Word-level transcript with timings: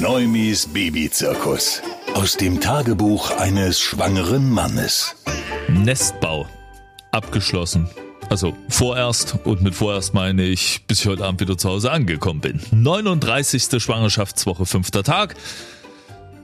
Neumis 0.00 0.66
Babyzirkus. 0.66 1.80
Aus 2.12 2.36
dem 2.36 2.60
Tagebuch 2.60 3.30
eines 3.30 3.80
schwangeren 3.80 4.50
Mannes. 4.50 5.16
Nestbau. 5.68 6.46
Abgeschlossen. 7.12 7.88
Also 8.28 8.54
vorerst 8.68 9.38
und 9.44 9.62
mit 9.62 9.74
vorerst 9.74 10.12
meine 10.12 10.44
ich, 10.44 10.84
bis 10.86 11.00
ich 11.00 11.06
heute 11.06 11.24
Abend 11.24 11.40
wieder 11.40 11.56
zu 11.56 11.70
Hause 11.70 11.90
angekommen 11.92 12.40
bin. 12.40 12.60
39. 12.72 13.82
Schwangerschaftswoche, 13.82 14.66
fünfter 14.66 15.02
Tag. 15.02 15.34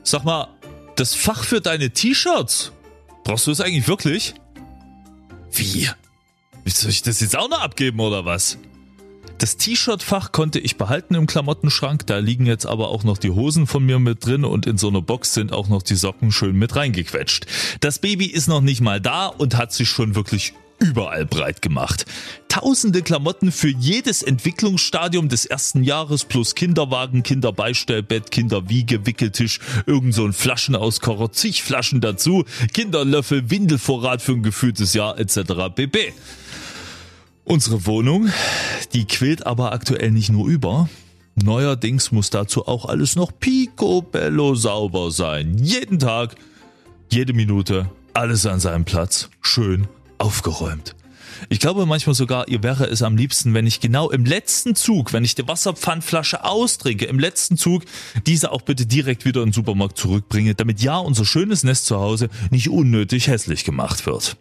Sag 0.03 0.25
mal, 0.25 0.49
das 0.97 1.15
Fach 1.15 1.45
für 1.45 1.61
deine 1.61 1.91
T-Shirts, 1.91 2.73
brauchst 3.23 3.47
du 3.47 3.51
es 3.51 3.61
eigentlich 3.61 3.87
wirklich? 3.87 4.33
Wie? 5.53 5.91
Soll 6.65 6.91
ich 6.91 7.03
das 7.03 7.21
jetzt 7.21 7.37
auch 7.37 7.51
noch 7.51 7.61
abgeben 7.61 8.01
oder 8.01 8.25
was? 8.25 8.57
Das 9.43 9.57
T-Shirt-Fach 9.57 10.31
konnte 10.31 10.61
ich 10.61 10.77
behalten 10.77 11.17
im 11.17 11.27
Klamottenschrank, 11.27 12.07
da 12.07 12.19
liegen 12.19 12.47
jetzt 12.47 12.65
aber 12.65 12.91
auch 12.91 13.03
noch 13.03 13.19
die 13.19 13.31
Hosen 13.31 13.67
von 13.67 13.85
mir 13.85 13.99
mit 13.99 14.25
drin 14.25 14.45
und 14.45 14.67
in 14.67 14.79
so 14.79 14.87
einer 14.87 15.03
Box 15.03 15.35
sind 15.35 15.53
auch 15.53 15.67
noch 15.67 15.83
die 15.83 15.97
Socken 15.97 16.31
schön 16.31 16.57
mit 16.57 16.77
reingequetscht. 16.77 17.47
Das 17.81 17.99
Baby 17.99 18.27
ist 18.27 18.47
noch 18.47 18.61
nicht 18.61 18.81
mal 18.81 19.01
da 19.01 19.27
und 19.27 19.57
hat 19.57 19.73
sich 19.73 19.89
schon 19.89 20.15
wirklich 20.15 20.55
überall 20.79 21.27
breit 21.27 21.61
gemacht. 21.61 22.07
Tausende 22.47 23.03
Klamotten 23.03 23.51
für 23.51 23.71
jedes 23.71 24.23
Entwicklungsstadium 24.23 25.29
des 25.29 25.45
ersten 25.45 25.83
Jahres 25.83 26.25
plus 26.25 26.55
Kinderwagen, 26.55 27.25
Kinderbeistellbett, 27.25 28.31
Kinderwiege, 28.31 29.07
Wickeltisch, 29.07 29.59
irgend 29.87 30.15
so 30.15 30.25
ein 30.25 30.35
Flaschenauskocher, 30.35 31.33
zig 31.33 31.65
Flaschen 31.65 32.01
dazu, 32.01 32.45
Kinderlöffel, 32.73 33.51
Windelvorrat 33.51 34.23
für 34.23 34.35
ein 34.35 34.45
gefühltes 34.45 34.95
Jahr 34.95 35.19
etc. 35.19 35.75
pp. 35.75 36.13
Unsere 37.53 37.85
Wohnung, 37.85 38.31
die 38.95 39.05
quillt 39.05 39.45
aber 39.45 39.73
aktuell 39.73 40.11
nicht 40.11 40.33
nur 40.33 40.49
über. 40.49 40.89
Neuerdings 41.35 42.11
muss 42.11 42.31
dazu 42.31 42.67
auch 42.67 42.87
alles 42.87 43.15
noch 43.15 43.31
picobello 43.39 44.55
sauber 44.55 45.11
sein. 45.11 45.59
Jeden 45.59 45.99
Tag, 45.99 46.35
jede 47.11 47.35
Minute, 47.35 47.91
alles 48.15 48.47
an 48.47 48.59
seinem 48.59 48.87
Platz, 48.87 49.29
schön 49.43 49.87
aufgeräumt. 50.17 50.97
Ich 51.51 51.61
glaube 51.61 51.85
manchmal 51.85 52.15
sogar, 52.15 52.49
ihr 52.49 52.63
wäre 52.63 52.87
es 52.87 53.03
am 53.03 53.19
liebsten, 53.19 53.53
wenn 53.53 53.67
ich 53.67 53.81
genau 53.81 54.09
im 54.09 54.25
letzten 54.25 54.75
Zug, 54.75 55.13
wenn 55.13 55.23
ich 55.23 55.35
die 55.35 55.47
Wasserpfandflasche 55.47 56.45
austrinke, 56.45 57.05
im 57.05 57.19
letzten 57.19 57.59
Zug 57.59 57.83
diese 58.27 58.51
auch 58.51 58.63
bitte 58.63 58.87
direkt 58.87 59.27
wieder 59.27 59.43
in 59.43 59.49
den 59.49 59.53
Supermarkt 59.53 59.99
zurückbringe, 59.99 60.55
damit 60.55 60.81
ja 60.81 60.97
unser 60.97 61.27
schönes 61.27 61.65
Nest 61.65 61.85
zu 61.85 61.99
Hause 61.99 62.31
nicht 62.51 62.71
unnötig 62.71 63.27
hässlich 63.27 63.65
gemacht 63.65 64.07
wird. 64.07 64.39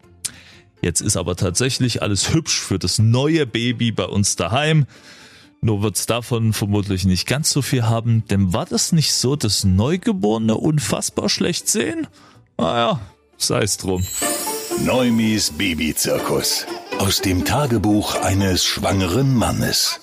Jetzt 0.81 1.01
ist 1.01 1.17
aber 1.17 1.35
tatsächlich 1.35 2.01
alles 2.01 2.33
hübsch 2.33 2.59
für 2.59 2.79
das 2.79 2.99
neue 2.99 3.45
Baby 3.45 3.91
bei 3.91 4.05
uns 4.05 4.35
daheim. 4.35 4.85
Nur 5.61 5.83
wird's 5.83 6.07
davon 6.07 6.53
vermutlich 6.53 7.05
nicht 7.05 7.27
ganz 7.27 7.51
so 7.51 7.61
viel 7.61 7.83
haben, 7.83 8.25
denn 8.29 8.51
war 8.51 8.65
das 8.65 8.91
nicht 8.91 9.13
so, 9.13 9.35
dass 9.35 9.63
Neugeborene 9.63 10.55
unfassbar 10.55 11.29
schlecht 11.29 11.69
sehen? 11.69 12.07
Naja, 12.57 12.99
sei 13.37 13.61
es 13.61 13.77
drum. 13.77 14.03
Neumis 14.83 15.51
Babyzirkus. 15.51 16.65
Aus 16.97 17.21
dem 17.21 17.45
Tagebuch 17.45 18.15
eines 18.15 18.65
schwangeren 18.65 19.35
Mannes. 19.35 19.99